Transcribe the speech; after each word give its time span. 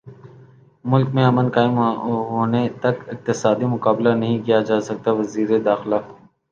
ملک 0.85 1.07
میں 1.15 1.25
امن 1.25 1.47
قائم 1.55 1.75
ہونےتک 2.31 2.97
اقتصادی 3.13 3.65
مقابلہ 3.75 4.11
نہیں 4.21 4.37
کیاجاسکتاوزیرداخلہ 4.45 5.99